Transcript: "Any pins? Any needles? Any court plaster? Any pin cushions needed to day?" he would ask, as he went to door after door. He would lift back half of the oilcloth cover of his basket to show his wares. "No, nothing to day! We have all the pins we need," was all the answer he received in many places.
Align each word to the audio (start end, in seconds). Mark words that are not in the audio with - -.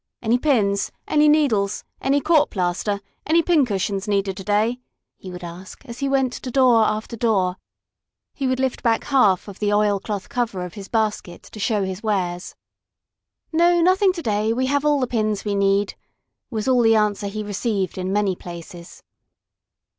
"Any 0.23 0.39
pins? 0.39 0.91
Any 1.07 1.29
needles? 1.29 1.83
Any 2.01 2.21
court 2.21 2.49
plaster? 2.49 3.01
Any 3.27 3.43
pin 3.43 3.67
cushions 3.67 4.07
needed 4.07 4.35
to 4.37 4.43
day?" 4.43 4.79
he 5.15 5.29
would 5.29 5.43
ask, 5.43 5.85
as 5.85 5.99
he 5.99 6.09
went 6.09 6.33
to 6.33 6.49
door 6.49 6.83
after 6.85 7.15
door. 7.15 7.57
He 8.33 8.47
would 8.47 8.59
lift 8.59 8.81
back 8.81 9.03
half 9.03 9.47
of 9.47 9.59
the 9.59 9.71
oilcloth 9.71 10.27
cover 10.27 10.65
of 10.65 10.73
his 10.73 10.87
basket 10.87 11.43
to 11.43 11.59
show 11.59 11.83
his 11.83 12.01
wares. 12.01 12.55
"No, 13.53 13.79
nothing 13.79 14.11
to 14.13 14.23
day! 14.23 14.51
We 14.53 14.65
have 14.65 14.83
all 14.83 14.99
the 14.99 15.05
pins 15.05 15.45
we 15.45 15.53
need," 15.53 15.93
was 16.49 16.67
all 16.67 16.81
the 16.81 16.95
answer 16.95 17.27
he 17.27 17.43
received 17.43 17.95
in 17.99 18.11
many 18.11 18.35
places. 18.35 19.03